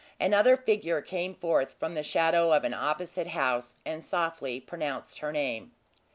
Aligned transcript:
Another 0.19 0.57
figure 0.57 0.99
came 0.99 1.35
forth 1.35 1.75
from 1.77 1.93
the 1.93 2.01
shadow 2.01 2.51
of 2.53 2.63
an 2.63 2.73
opposite 2.73 3.27
house, 3.27 3.77
and 3.85 4.03
softly 4.03 4.59
pronounced 4.59 5.19
her 5.19 5.31
name. 5.31 5.73